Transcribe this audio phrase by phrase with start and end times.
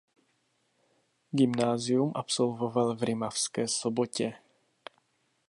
[1.31, 4.33] Gymnázium absolvoval v Rimavské Sobotě.